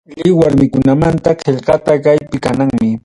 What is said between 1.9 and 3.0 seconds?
kaypi kananmi.